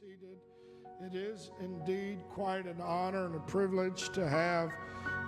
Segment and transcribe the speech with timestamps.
[0.00, 0.38] seated.
[1.04, 4.70] It is indeed quite an honor and a privilege to have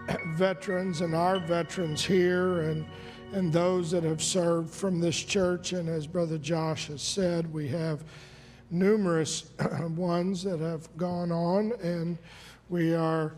[0.37, 2.87] veterans and our veterans here and,
[3.33, 5.73] and those that have served from this church.
[5.73, 8.05] And as Brother Josh has said, we have
[8.71, 9.51] numerous
[9.97, 12.17] ones that have gone on, and
[12.69, 13.35] we are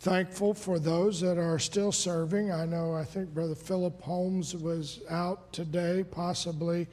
[0.00, 2.50] thankful for those that are still serving.
[2.52, 6.86] I know, I think Brother Philip Holmes was out today, possibly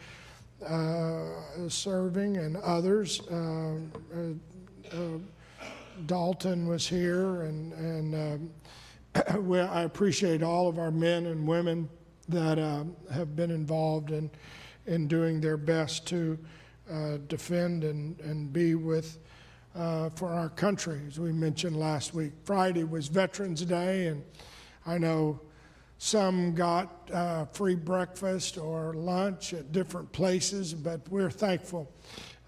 [1.67, 3.21] serving, and others.
[3.27, 3.77] Uh,
[4.91, 4.95] uh,
[6.05, 8.51] Dalton was here, and, and
[9.15, 11.89] I appreciate all of our men and women
[12.29, 14.29] that uh, have been involved in,
[14.85, 16.37] in doing their best to
[16.89, 19.19] uh, defend and, and be with
[19.75, 22.31] uh, for our country, as we mentioned last week.
[22.43, 24.23] Friday was Veterans Day, and
[24.85, 25.39] I know
[26.03, 31.87] some got uh, free breakfast or lunch at different places, but we're thankful.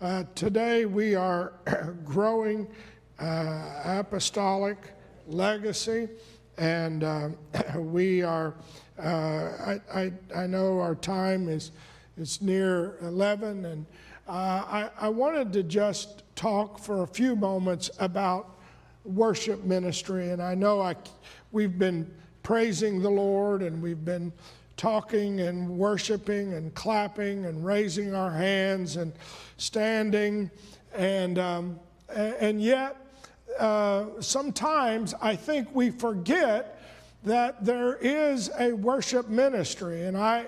[0.02, 1.54] Uh, today we are
[2.04, 2.68] growing
[3.20, 4.78] uh, apostolic
[5.28, 6.10] legacy,
[6.58, 7.30] and uh,
[7.78, 8.56] we are.
[8.98, 11.70] Uh, I, I, I, know our time is
[12.18, 13.86] is near 11, and
[14.28, 18.58] I, I wanted to just talk for a few moments about
[19.06, 20.96] worship ministry, and I know I
[21.52, 22.10] we've been
[22.44, 24.32] praising the Lord and we've been
[24.76, 29.14] talking and worshiping and clapping and raising our hands and
[29.58, 30.52] standing.
[30.94, 31.80] And, um,
[32.14, 32.98] and yet,
[33.60, 36.82] uh, sometimes I think we forget
[37.24, 40.04] that there is a worship ministry.
[40.04, 40.48] And I,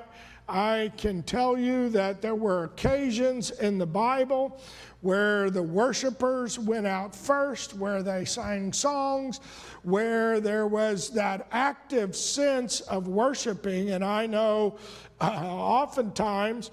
[0.50, 4.60] I can tell you that there were occasions in the Bible
[5.06, 9.40] where the worshipers went out first, where they sang songs,
[9.84, 13.92] where there was that active sense of worshiping.
[13.92, 14.80] And I know
[15.22, 16.72] uh, oftentimes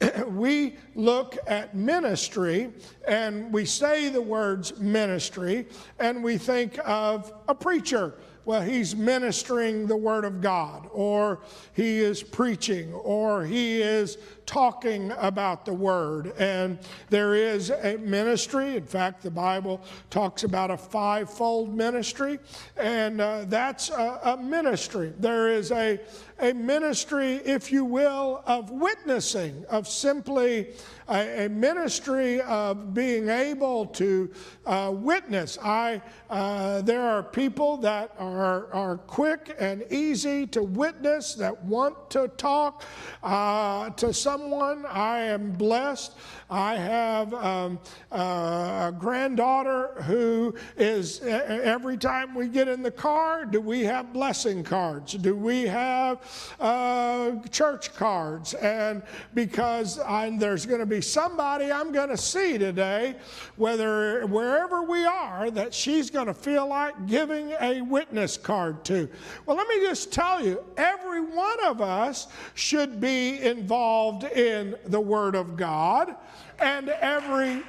[0.28, 2.72] we look at ministry
[3.06, 5.66] and we say the words ministry
[5.98, 8.14] and we think of a preacher
[8.46, 11.40] well, he's ministering the Word of God, or
[11.72, 16.32] he is preaching, or he is talking about the Word.
[16.38, 16.78] And
[17.10, 18.76] there is a ministry.
[18.76, 22.38] In fact, the Bible talks about a fivefold ministry,
[22.76, 25.12] and uh, that's a, a ministry.
[25.18, 26.00] There is a,
[26.40, 30.74] a ministry, if you will, of witnessing, of simply
[31.08, 34.30] a, a ministry of being able to
[34.66, 35.58] uh, witness.
[35.62, 42.10] I, uh, there are people that are, are quick and easy to witness, that want
[42.10, 42.84] to talk
[43.22, 44.84] uh, to someone.
[44.86, 46.12] I am blessed.
[46.50, 47.78] I have um,
[48.12, 54.12] uh, a granddaughter who is, every time we get in the car, do we have
[54.12, 55.14] blessing cards?
[55.14, 56.20] Do we have
[56.60, 58.54] uh, church cards?
[58.54, 59.02] And
[59.34, 63.16] because I, there's going to be somebody I'm going to see today,
[63.56, 69.08] whether wherever we are, that she's going to feel like giving a witness card to.
[69.46, 75.00] Well, let me just tell you, every one of us should be involved in the
[75.00, 76.16] Word of God,
[76.60, 77.62] and every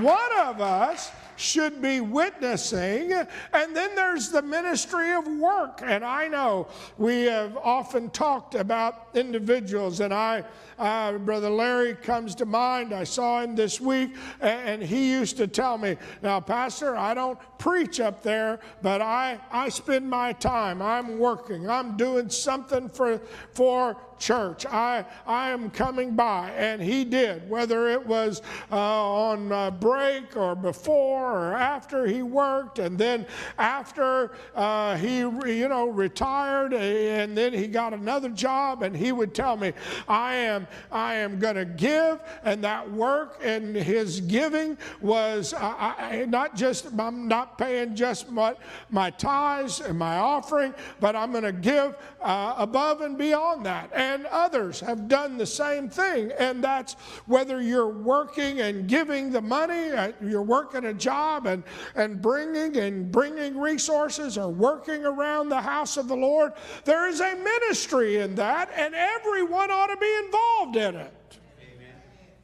[0.00, 3.12] one of us should be witnessing.
[3.52, 5.80] And then there's the ministry of work.
[5.82, 6.68] And I know
[6.98, 10.44] we have often talked about individuals, and I,
[10.78, 12.92] uh, Brother Larry comes to mind.
[12.92, 17.38] I saw him this week, and he used to tell me, Now, Pastor, I don't
[17.58, 20.82] preach up there, but I, I spend my time.
[20.82, 23.20] I'm working, I'm doing something for,
[23.52, 24.66] for church.
[24.66, 26.50] I, I am coming by.
[26.56, 32.78] And he did, whether it was uh, on break or before or after he worked.
[32.78, 33.26] And then
[33.58, 39.34] after uh, he, you know, retired and then he got another job and he would
[39.34, 39.72] tell me,
[40.08, 42.20] I am, I am going to give.
[42.44, 48.54] And that work and his giving was I, not just, I'm not paying just my,
[48.90, 53.90] my tithes and my offering, but I'm going to give uh, above and beyond that.
[53.94, 56.32] And others have done the same thing.
[56.38, 56.94] And that's
[57.26, 61.13] whether you're working and giving the money, uh, you're working a job
[61.46, 61.62] and,
[61.94, 66.52] and bringing and bringing resources or working around the house of the Lord.
[66.84, 71.38] There is a ministry in that, and everyone ought to be involved in it.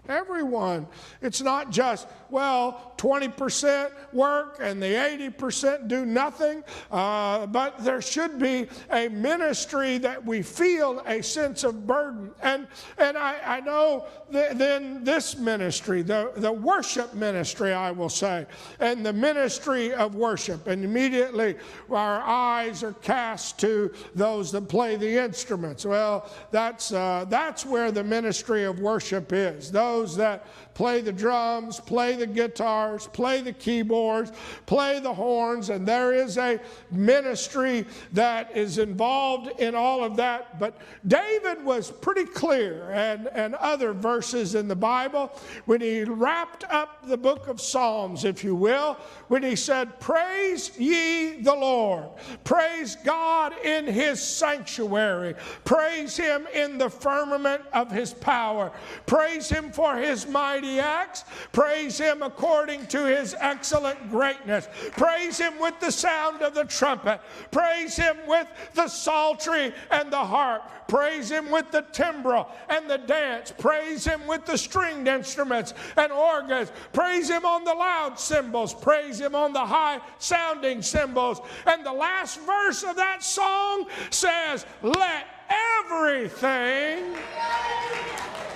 [0.08, 0.86] Everyone.
[1.22, 8.38] It's not just, well, 20% work and the 80% do nothing, uh, but there should
[8.38, 12.30] be a ministry that we feel a sense of burden.
[12.42, 12.66] And,
[12.98, 18.46] and I, I know th- then this ministry, the, the worship ministry, I will say,
[18.80, 20.66] and the ministry of worship.
[20.66, 21.56] And immediately
[21.90, 25.86] our eyes are cast to those that play the instruments.
[25.86, 29.70] Well, that's, uh, that's where the ministry of worship is.
[29.70, 34.32] Those those that play the drums, play the guitars, play the keyboards,
[34.66, 36.58] play the horns, and there is a
[36.90, 40.58] ministry that is involved in all of that.
[40.58, 45.32] But David was pretty clear, and, and other verses in the Bible,
[45.66, 48.96] when he wrapped up the book of Psalms, if you will,
[49.28, 52.08] when he said, Praise ye the Lord,
[52.44, 55.34] praise God in his sanctuary,
[55.64, 58.72] praise him in the firmament of his power,
[59.06, 65.58] praise him for his mighty acts, praise him according to his excellent greatness, praise him
[65.58, 67.20] with the sound of the trumpet,
[67.50, 72.98] praise him with the psaltery and the harp, praise him with the timbrel and the
[72.98, 78.74] dance, praise him with the stringed instruments and organs, praise him on the loud cymbals,
[78.74, 81.40] praise him on the high sounding cymbals.
[81.66, 87.14] And the last verse of that song says, Let everything,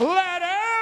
[0.01, 0.74] let everything,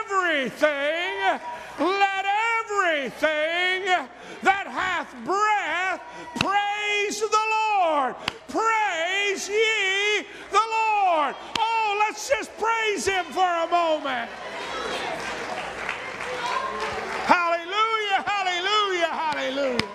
[1.78, 2.24] let
[2.60, 4.08] everything
[4.42, 6.00] that hath breath
[6.40, 8.14] praise the Lord.
[8.48, 11.34] Praise ye the Lord.
[11.58, 14.30] Oh, let's just praise him for a moment.
[17.26, 19.88] Hallelujah, hallelujah, hallelujah.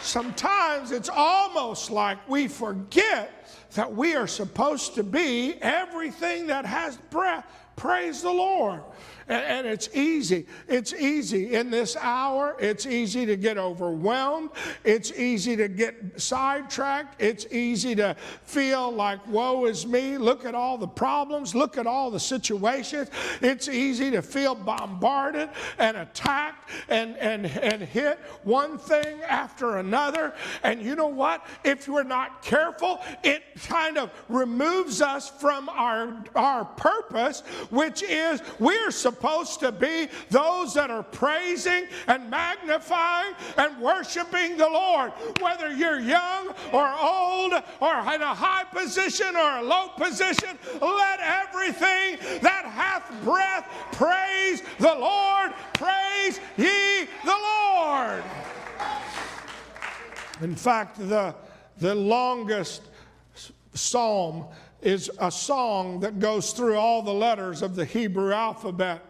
[0.00, 3.44] Sometimes it's almost like we forget
[3.74, 7.44] that we are supposed to be everything that has breath.
[7.76, 8.80] Praise the Lord.
[9.28, 10.46] And, it's easy.
[10.68, 12.56] It's easy in this hour.
[12.60, 14.50] It's easy to get overwhelmed.
[14.84, 17.20] It's easy to get sidetracked.
[17.20, 20.18] It's easy to feel like, woe is me.
[20.18, 21.54] Look at all the problems.
[21.54, 23.10] Look at all the situations.
[23.40, 25.48] It's easy to feel bombarded
[25.78, 30.34] and attacked and, and, and hit one thing after another.
[30.62, 31.46] And you know what?
[31.64, 37.40] If we're not careful, it kind of removes us from our, our purpose,
[37.70, 44.56] which is we're supposed supposed to be those that are praising and magnifying and worshiping
[44.56, 45.12] the Lord.
[45.40, 51.20] Whether you're young or old or in a high position or a low position, let
[51.20, 55.52] everything that hath breath praise the Lord.
[55.74, 57.38] Praise ye the
[57.76, 58.24] Lord.
[60.42, 61.34] In fact, the,
[61.78, 62.82] the longest
[63.74, 64.46] psalm
[64.84, 69.02] is a song that goes through all the letters of the Hebrew alphabet.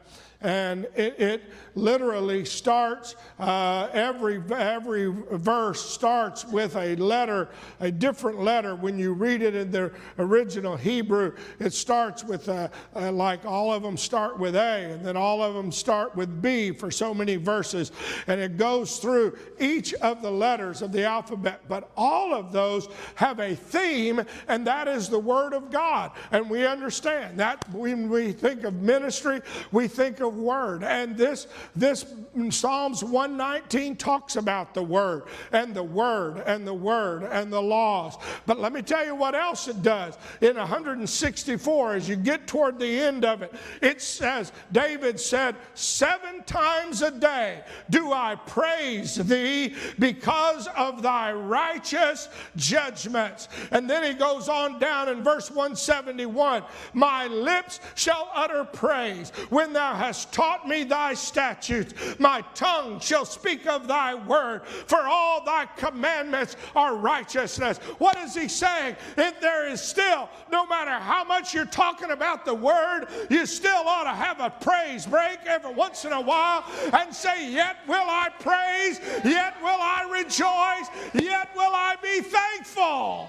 [0.44, 1.43] And it, it
[1.75, 7.49] literally starts, uh, every, every verse starts with a letter,
[7.81, 8.76] a different letter.
[8.76, 13.73] When you read it in the original Hebrew, it starts with, a, a, like all
[13.73, 17.14] of them start with A, and then all of them start with B for so
[17.14, 17.90] many verses.
[18.26, 21.62] And it goes through each of the letters of the alphabet.
[21.69, 26.12] But all of those have a theme, and that is the Word of God.
[26.32, 29.40] And we understand that when we think of ministry,
[29.73, 30.84] we think of Word.
[30.84, 31.46] And this
[31.76, 32.04] this
[32.50, 38.16] Psalms 119 talks about the Word and the Word and the Word and the laws.
[38.46, 40.19] But let me tell you what else it does.
[40.40, 46.42] In 164, as you get toward the end of it, it says, David said, Seven
[46.44, 53.48] times a day do I praise thee because of thy righteous judgments.
[53.70, 59.72] And then he goes on down in verse 171 My lips shall utter praise when
[59.72, 62.19] thou hast taught me thy statutes statutes.
[62.19, 67.78] My tongue shall speak of thy word, for all thy commandments are righteousness.
[67.99, 68.97] What is he saying?
[69.16, 73.83] If there is still, no matter how much you're talking about the word, you still
[73.87, 78.09] ought to have a praise break every once in a while and say, Yet will
[78.09, 83.28] I praise, yet will I rejoice, yet will I be thankful.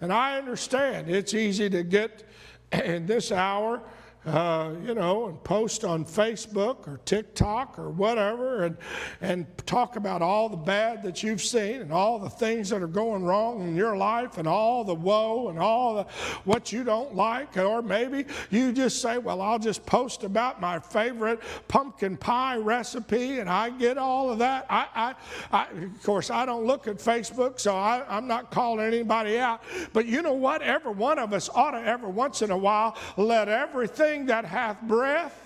[0.00, 2.24] And I understand it's easy to get
[2.72, 3.80] in this hour
[4.26, 8.76] uh, you know, and post on Facebook or TikTok or whatever and,
[9.20, 12.86] and talk about all the bad that you've seen and all the things that are
[12.86, 16.04] going wrong in your life and all the woe and all the
[16.44, 17.56] what you don't like.
[17.58, 23.40] Or maybe you just say, well, I'll just post about my favorite pumpkin pie recipe
[23.40, 24.66] and I get all of that.
[24.70, 25.14] I, I,
[25.52, 29.62] I of course, I don't look at Facebook, so I, I'm not calling anybody out.
[29.92, 30.62] But you know what?
[30.62, 34.80] Every one of us ought to every once in a while let everything that hath
[34.82, 35.43] breath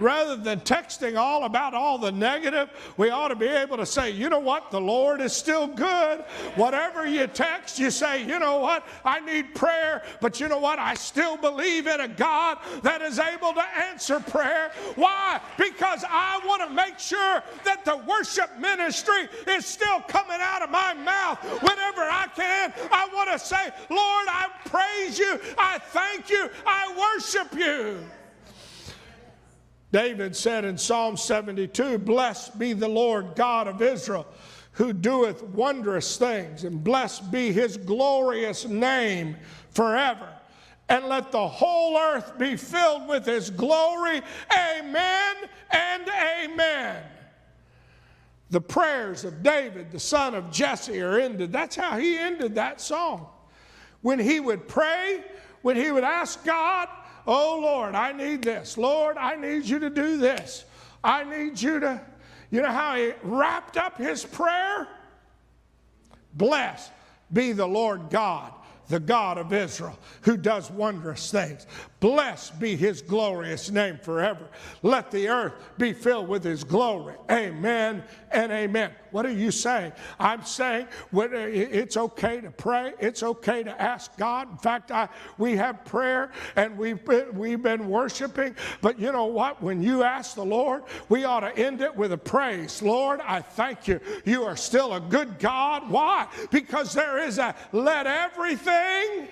[0.00, 4.10] rather than texting all about all the negative, we ought to be able to say,
[4.10, 6.20] you know what, the Lord is still good.
[6.56, 10.78] Whatever you text, you say, you know what, I need prayer, but you know what,
[10.78, 14.72] I still believe in a God that is able to answer prayer.
[14.94, 15.40] Why?
[15.58, 20.70] Because I want to make sure that the worship ministry is still coming out of
[20.70, 22.72] my mouth whenever I can.
[22.90, 27.98] I want to say, Lord, I praise you, I thank you, I worship you.
[29.96, 34.26] David said in Psalm 72 Blessed be the Lord God of Israel,
[34.72, 39.38] who doeth wondrous things, and blessed be his glorious name
[39.70, 40.28] forever.
[40.90, 44.20] And let the whole earth be filled with his glory.
[44.52, 45.36] Amen
[45.70, 46.02] and
[46.44, 47.02] amen.
[48.50, 51.54] The prayers of David, the son of Jesse, are ended.
[51.54, 53.28] That's how he ended that song.
[54.02, 55.24] When he would pray,
[55.62, 56.86] when he would ask God,
[57.26, 58.78] Oh, Lord, I need this.
[58.78, 60.64] Lord, I need you to do this.
[61.02, 62.00] I need you to,
[62.50, 64.88] you know how he wrapped up his prayer?
[66.34, 66.92] Blessed
[67.32, 68.52] be the Lord God,
[68.88, 71.66] the God of Israel, who does wondrous things.
[71.98, 74.48] Blessed be his glorious name forever.
[74.82, 77.14] Let the earth be filled with his glory.
[77.30, 78.92] Amen and amen.
[79.16, 79.92] What are you saying?
[80.20, 82.92] I'm saying uh, it's okay to pray.
[83.00, 84.50] It's okay to ask God.
[84.50, 85.08] In fact, I,
[85.38, 88.54] we have prayer and we've been, we've been worshiping.
[88.82, 89.62] But you know what?
[89.62, 92.82] When you ask the Lord, we ought to end it with a praise.
[92.82, 94.00] Lord, I thank you.
[94.26, 95.88] You are still a good God.
[95.88, 96.26] Why?
[96.50, 99.28] Because there is a let everything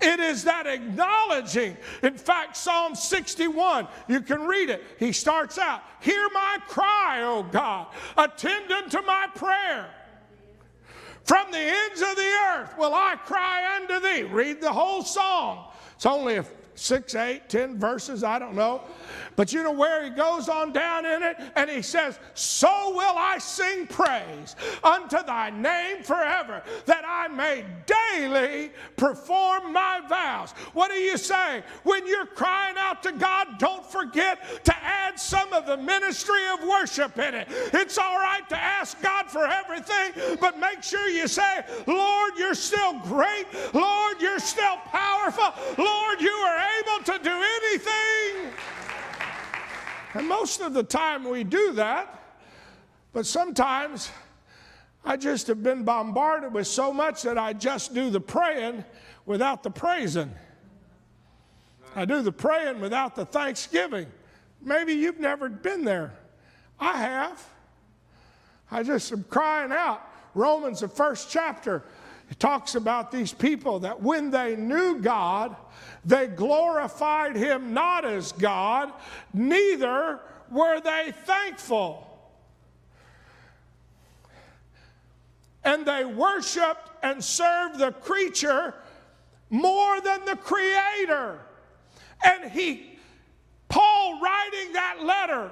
[0.00, 1.76] it is that acknowledging.
[2.02, 4.82] In fact, Psalm 61, you can read it.
[4.98, 9.90] He starts out, Hear my cry, O God, attend unto my prayer.
[11.24, 14.22] From the ends of the earth will I cry unto thee.
[14.22, 15.70] Read the whole song.
[15.94, 16.40] It's only
[16.74, 18.82] six, eight, ten verses, I don't know.
[19.36, 21.36] But you know where he goes on down in it?
[21.56, 27.64] And he says, So will I sing praise unto thy name forever, that I may
[27.86, 30.52] daily perform my vows.
[30.72, 31.62] What are you saying?
[31.82, 36.66] When you're crying out to God, don't forget to add some of the ministry of
[36.66, 37.48] worship in it.
[37.72, 42.54] It's all right to ask God for everything, but make sure you say, Lord, you're
[42.54, 43.46] still great.
[43.72, 45.52] Lord, you're still powerful.
[45.78, 48.52] Lord, you are able to do anything.
[50.14, 52.38] And most of the time we do that,
[53.12, 54.10] but sometimes
[55.04, 58.84] I just have been bombarded with so much that I just do the praying
[59.24, 60.32] without the praising.
[61.94, 64.06] I do the praying without the thanksgiving.
[64.62, 66.12] Maybe you've never been there.
[66.78, 67.44] I have.
[68.70, 70.06] I just am crying out.
[70.34, 71.82] Romans, the first chapter,
[72.38, 75.56] talks about these people that when they knew God,
[76.04, 78.92] they glorified him not as God,
[79.34, 80.20] neither
[80.50, 82.06] were they thankful.
[85.64, 88.74] And they worshiped and served the creature
[89.50, 91.40] more than the creator.
[92.24, 92.98] And he,
[93.68, 95.50] Paul writing that letter,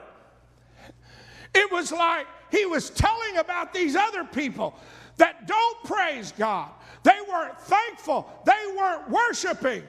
[1.55, 4.79] it was like he was telling about these other people
[5.19, 6.71] that don't praise God.
[7.03, 9.83] They weren't thankful, they weren't worshiping.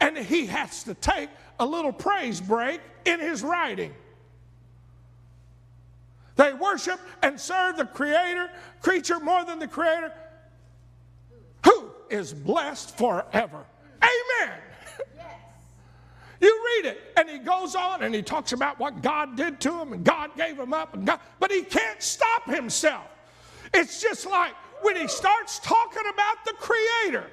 [0.00, 3.94] And he has to take a little praise break in his writing.
[6.36, 8.50] They worship and serve the creator,
[8.82, 10.12] creature more than the creator,
[11.64, 13.64] who is blessed forever.
[14.02, 14.52] Amen.
[16.38, 19.80] You read it, and he goes on and he talks about what God did to
[19.80, 23.06] him, and God gave him up, and God, but he can't stop himself.
[23.72, 24.52] It's just like
[24.86, 27.26] when he starts talking about the Creator.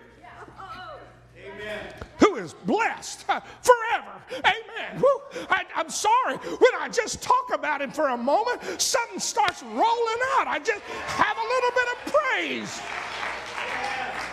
[1.37, 4.13] Amen who is blessed forever.
[4.31, 5.01] Amen.
[5.01, 5.45] Woo.
[5.49, 6.37] I, am sorry.
[6.37, 10.47] When I just talk about him for a moment, something starts rolling out.
[10.47, 12.81] I just have a little bit of praise.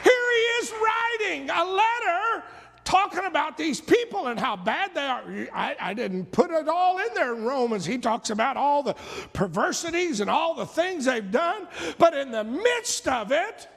[0.05, 2.45] Here he is writing a letter
[2.91, 5.23] talking about these people and how bad they are.
[5.55, 7.87] I, I, didn't put it all in there in Romans.
[7.87, 8.97] He talks about all the
[9.33, 11.69] perversities and all the things they've done.
[11.99, 13.69] But in the midst of it,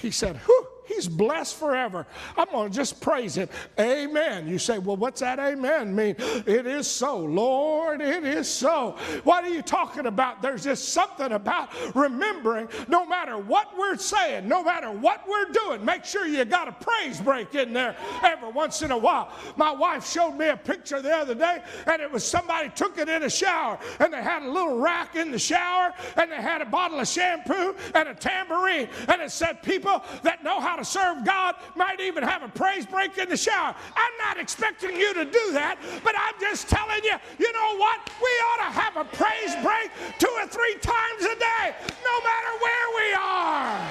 [0.00, 2.06] he said, Whew, He's blessed forever.
[2.36, 3.48] I'm going to just praise him.
[3.78, 4.46] Amen.
[4.46, 6.16] You say, well, what's that amen mean?
[6.18, 7.18] It is so.
[7.18, 8.96] Lord, it is so.
[9.24, 10.42] What are you talking about?
[10.42, 15.84] There's just something about remembering no matter what we're saying, no matter what we're doing,
[15.84, 19.32] make sure you got a praise break in there every once in a while.
[19.56, 23.08] My wife showed me a picture the other day, and it was somebody took it
[23.08, 26.60] in a shower, and they had a little rack in the shower, and they had
[26.60, 30.78] a bottle of shampoo and a tambourine, and it said, people that know how how
[30.80, 33.76] to serve God, might even have a praise break in the shower.
[33.94, 38.00] I'm not expecting you to do that, but I'm just telling you, you know what?
[38.20, 42.52] We ought to have a praise break two or three times a day, no matter
[42.58, 43.90] where we are.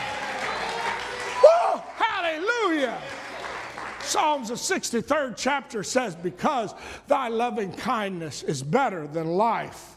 [1.44, 1.82] Woo!
[1.96, 3.02] Hallelujah.
[4.02, 6.76] Psalms, the 63rd chapter says, Because
[7.08, 9.96] thy loving kindness is better than life,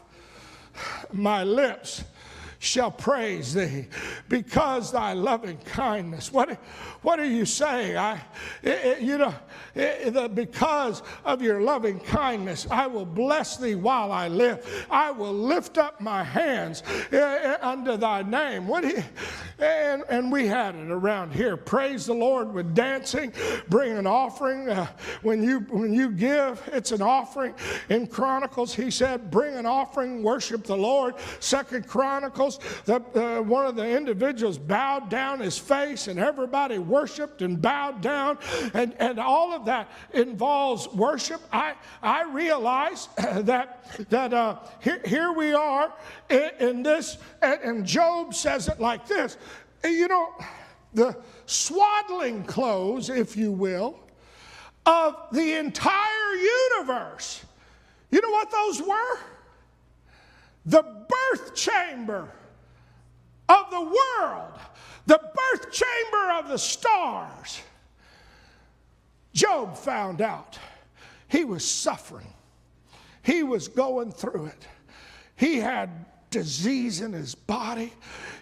[1.11, 2.05] my lips
[2.59, 3.87] shall praise thee
[4.29, 6.31] because thy loving kindness.
[6.31, 6.51] What,
[7.01, 7.97] what are you saying?
[7.97, 8.21] I,
[8.63, 9.33] it, it, you know,
[9.75, 14.85] it, the, because of your loving kindness, I will bless thee while I live.
[14.89, 16.83] I will lift up my hands
[17.13, 18.67] uh, under thy name.
[18.67, 19.03] What you,
[19.59, 21.57] and, and we had it around here.
[21.57, 23.33] Praise the Lord with dancing,
[23.69, 24.69] bring an offering.
[24.69, 24.87] Uh,
[25.21, 27.53] when, you, when you give, it's an offering.
[27.89, 31.15] In Chronicles, he said, bring an offering, worship the Lord.
[31.39, 32.46] Second Chronicles,
[32.85, 38.01] the, uh, one of the individuals bowed down his face and everybody worshiped and bowed
[38.01, 38.39] down.
[38.73, 41.41] And, and all of that involves worship.
[41.51, 45.93] I, I realize that, that uh, here, here we are
[46.29, 49.37] in, in this, and Job says it like this
[49.83, 50.33] you know,
[50.93, 53.99] the swaddling clothes, if you will,
[54.85, 56.33] of the entire
[56.77, 57.45] universe.
[58.09, 59.19] You know what those were?
[60.65, 62.29] The birth chamber
[63.49, 64.59] of the world,
[65.05, 67.61] the birth chamber of the stars.
[69.33, 70.57] Job found out
[71.27, 72.33] he was suffering,
[73.21, 74.67] he was going through it.
[75.35, 77.93] He had disease in his body.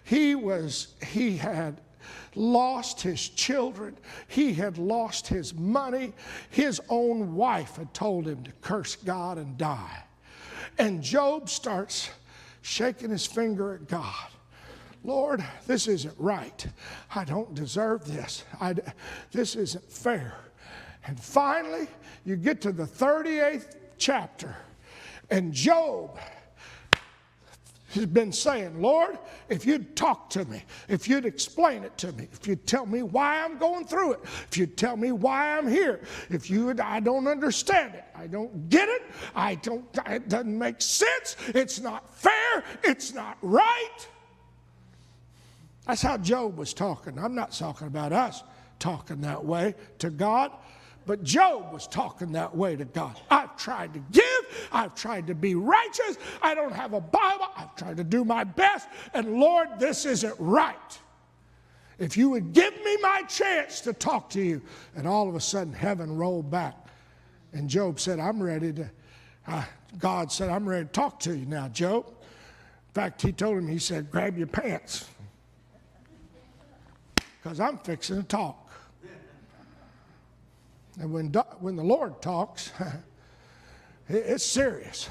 [0.04, 1.82] He was, he had
[2.36, 3.98] lost his children.
[4.28, 6.14] He had lost his money.
[6.50, 10.04] His own wife had told him to curse God and die.
[10.78, 12.10] And Job starts
[12.62, 14.30] shaking his finger at God.
[15.06, 16.66] Lord, this isn't right.
[17.14, 18.44] I don't deserve this.
[18.60, 18.76] I,
[19.32, 20.36] this isn't fair.
[21.06, 21.88] And finally,
[22.26, 24.56] you get to the 38th chapter,
[25.30, 26.18] and Job
[27.90, 32.28] has been saying, Lord, if you'd talk to me, if you'd explain it to me,
[32.34, 35.68] if you'd tell me why I'm going through it, if you'd tell me why I'm
[35.68, 39.04] here, if you would, I don't understand it, I don't get it,
[39.36, 44.08] I don't, it doesn't make sense, it's not fair, it's not right.
[45.88, 47.20] That's how Job was talking.
[47.20, 48.44] I'm not talking about us
[48.80, 50.52] talking that way to God.
[51.06, 53.20] But Job was talking that way to God.
[53.30, 57.76] I've tried to give, I've tried to be righteous, I don't have a Bible, I've
[57.76, 61.00] tried to do my best, and Lord, this isn't right.
[62.00, 64.62] If you would give me my chance to talk to you,
[64.96, 66.76] and all of a sudden heaven rolled back,
[67.54, 68.90] and Job said, I'm ready to,
[69.48, 69.64] uh,
[70.00, 72.08] God said, I'm ready to talk to you now, Job.
[72.08, 75.08] In fact, he told him, he said, grab your pants,
[77.46, 78.72] because I'm fixing to talk.
[81.00, 82.72] And when, when the Lord talks,
[84.10, 85.08] it's serious.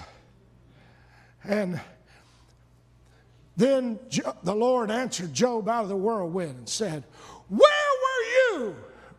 [1.45, 1.81] And
[3.57, 4.01] then
[4.43, 7.05] the Lord answered Job out of the whirlwind and said,
[7.49, 8.77] Where were you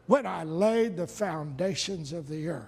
[0.07, 2.67] when I laid the foundations of the earth?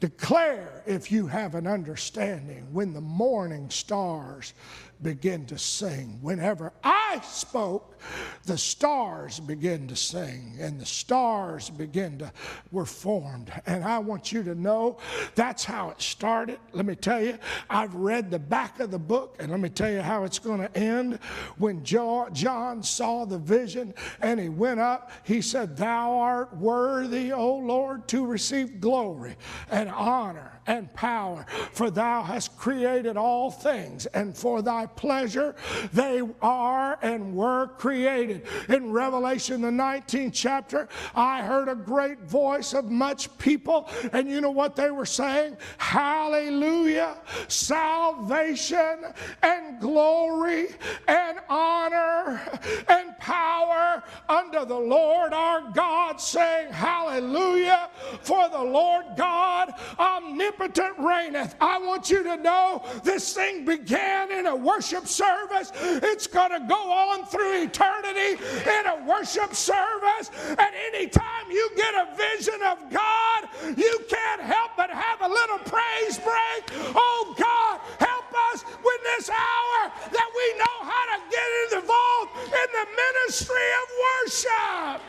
[0.00, 4.54] Declare if you have an understanding when the morning stars
[5.02, 6.18] begin to sing.
[6.22, 7.98] Whenever I spoke,
[8.44, 12.32] the stars begin to sing and the stars begin to
[12.70, 13.50] were formed.
[13.66, 14.98] And I want you to know
[15.34, 16.58] that's how it started.
[16.72, 17.38] Let me tell you,
[17.70, 20.60] I've read the back of the book and let me tell you how it's going
[20.60, 21.18] to end.
[21.58, 27.56] When John saw the vision and he went up, he said, Thou art worthy, O
[27.56, 29.36] Lord, to receive glory
[29.70, 35.54] and honor and power, for thou hast created all things, and for thy pleasure
[35.92, 38.46] they are and were created.
[38.68, 44.40] In Revelation, the 19th chapter, I heard a great voice of much people, and you
[44.40, 45.56] know what they were saying?
[45.78, 47.16] Hallelujah!
[47.48, 49.04] Salvation
[49.42, 50.68] and glory
[51.08, 52.40] and honor
[52.88, 57.90] and power unto the Lord our God, saying, Hallelujah!
[58.22, 61.54] For the Lord God omnipotent reigneth.
[61.60, 65.72] I want you to know this thing began in a worship service.
[65.80, 70.30] It's going to go on through eternity in a worship service.
[70.48, 75.58] And anytime you get a vision of God, you can't help but have a little
[75.58, 76.94] praise break.
[76.94, 82.68] Oh God, help us with this hour that we know how to get involved in
[82.72, 85.02] the ministry of worship.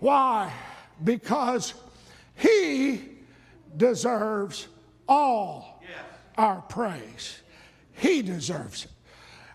[0.00, 0.52] Why?
[1.02, 1.74] Because
[2.34, 3.02] He
[3.76, 4.68] deserves
[5.08, 5.82] all
[6.36, 7.42] our praise.
[7.94, 8.90] He deserves it.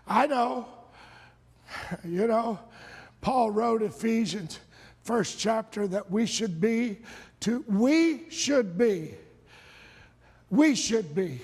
[0.06, 0.66] I know,
[2.04, 2.58] you know,
[3.20, 4.58] Paul wrote Ephesians,
[5.02, 6.98] first chapter, that we should be
[7.40, 9.14] to, we should be,
[10.50, 11.40] we should be.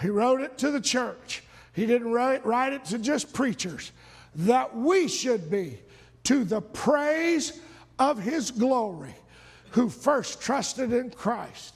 [0.00, 1.42] He wrote it to the church.
[1.72, 3.92] He didn't write, write it to just preachers.
[4.34, 5.78] That we should be
[6.24, 7.60] to the praise
[7.98, 9.14] of his glory,
[9.70, 11.74] who first trusted in Christ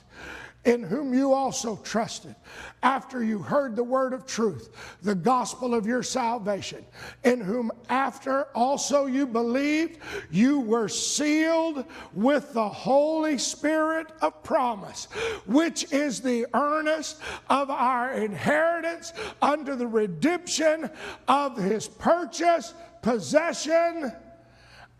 [0.63, 2.35] in whom you also trusted,
[2.83, 4.69] after you heard the word of truth,
[5.01, 6.85] the gospel of your salvation,
[7.23, 9.97] in whom after also you believed,
[10.29, 15.05] you were sealed with the Holy Spirit of promise,
[15.47, 17.19] which is the earnest
[17.49, 20.91] of our inheritance under the redemption
[21.27, 24.11] of his purchase possession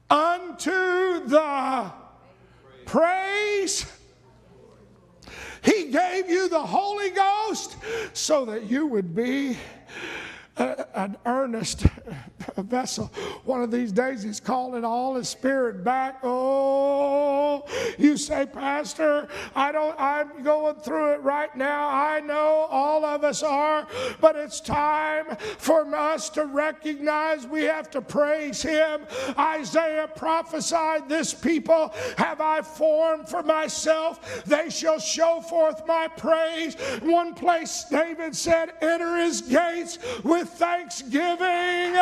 [0.09, 1.91] unto the
[2.85, 3.85] praise
[5.61, 7.75] he gave you the Holy Ghost
[8.13, 9.57] so that you would be
[10.57, 11.85] an earnest
[12.57, 13.05] vessel.
[13.45, 16.19] One of these days, he's calling all his spirit back.
[16.23, 17.65] Oh,
[17.97, 21.89] you say, Pastor, I don't, I'm going through it right now.
[21.89, 23.87] I know all of us are,
[24.19, 29.01] but it's time for us to recognize we have to praise him.
[29.37, 34.43] Isaiah prophesied, This people have I formed for myself.
[34.45, 36.75] They shall show forth my praise.
[37.01, 41.95] One place, David said, Enter his gates with thanksgiving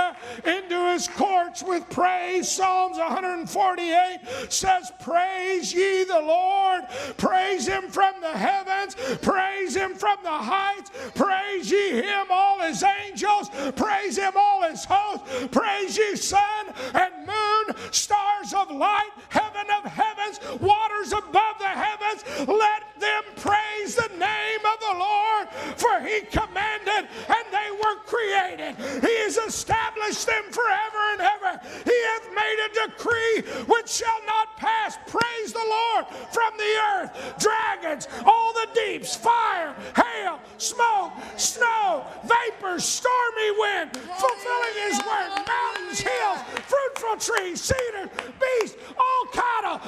[0.45, 2.49] into his courts with praise.
[2.49, 6.83] Psalms 148 says, Praise ye the Lord,
[7.17, 12.83] praise him from the heavens, praise him from the heights, praise ye him, all his
[12.83, 19.65] angels, praise him, all his hosts, praise ye sun and moon, stars of light, heaven
[19.77, 19.91] of
[20.29, 22.23] heavens, waters above the heavens.
[22.47, 28.75] Let them praise the name of the Lord, for he commanded and they were created.
[29.01, 31.61] He has established them forever and ever.
[31.85, 34.97] He hath made a decree which shall not pass.
[35.07, 37.35] Praise the Lord from the earth.
[37.39, 45.99] Dragons, all the deeps, fire, hail, smoke, snow, vapors, stormy wind, fulfilling his word, mountains,
[45.99, 49.79] hills, fruitful trees, cedars, beasts, all cattle,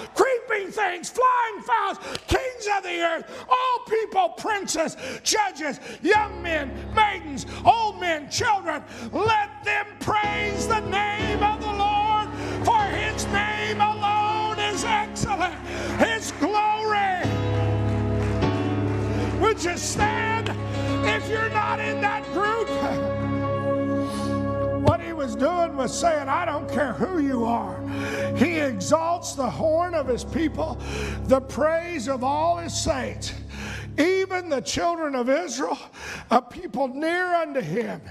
[0.48, 7.46] creeping things, flying fowls, kings of the earth, all people, princes, judges, young men, maidens,
[7.66, 8.84] old men, children.
[9.12, 12.30] Let them praise the name of the Lord,
[12.66, 15.56] for his name alone is excellent.
[16.00, 17.22] His glory.
[19.40, 20.50] Would you stand
[21.08, 23.28] if you're not in that group?
[25.22, 27.80] Was doing was saying, I don't care who you are.
[28.36, 30.80] He exalts the horn of his people,
[31.26, 33.32] the praise of all his saints,
[34.00, 35.78] even the children of Israel,
[36.32, 38.02] a people near unto him.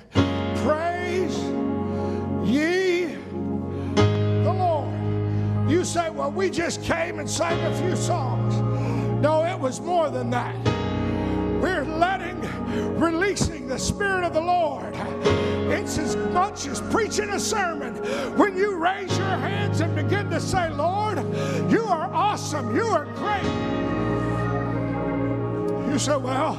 [0.62, 1.37] Praise
[2.49, 3.16] ye
[3.96, 5.68] the Lord.
[5.68, 8.55] You say, well, we just came and sang a few songs.
[9.20, 10.69] No, it was more than that.
[11.61, 12.40] We're letting,
[12.99, 14.94] releasing the Spirit of the Lord.
[15.70, 17.94] It's as much as preaching a sermon.
[18.37, 21.18] When you raise your hands and begin to say, Lord,
[21.70, 23.44] you are awesome, you are great.
[25.92, 26.57] You say, well,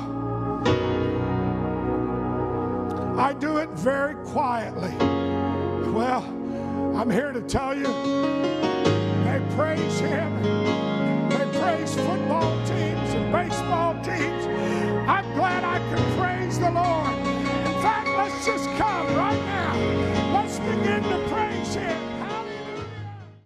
[3.18, 4.96] I do it very quietly.
[5.92, 6.24] Well,
[6.96, 7.84] I'm here to tell you
[9.24, 10.44] they praise Him.
[11.30, 14.51] They praise football teams and baseball teams
[16.62, 17.18] the Lord.
[17.66, 19.74] In fact, let's just come right now.
[20.34, 21.31] Let's begin to